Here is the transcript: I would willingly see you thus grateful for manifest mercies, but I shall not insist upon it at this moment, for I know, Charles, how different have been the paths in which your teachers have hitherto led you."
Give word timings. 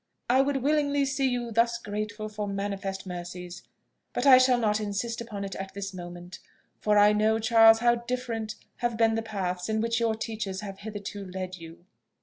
I 0.31 0.41
would 0.41 0.63
willingly 0.63 1.05
see 1.05 1.27
you 1.29 1.51
thus 1.51 1.77
grateful 1.77 2.27
for 2.27 2.47
manifest 2.47 3.05
mercies, 3.05 3.61
but 4.13 4.25
I 4.25 4.39
shall 4.39 4.57
not 4.57 4.79
insist 4.79 5.21
upon 5.21 5.43
it 5.43 5.53
at 5.57 5.75
this 5.75 5.93
moment, 5.93 6.39
for 6.79 6.97
I 6.97 7.13
know, 7.13 7.37
Charles, 7.37 7.77
how 7.81 7.93
different 7.93 8.55
have 8.77 8.97
been 8.97 9.13
the 9.13 9.21
paths 9.21 9.69
in 9.69 9.79
which 9.79 9.99
your 9.99 10.15
teachers 10.15 10.61
have 10.61 10.79
hitherto 10.79 11.23
led 11.27 11.57
you." 11.57 11.85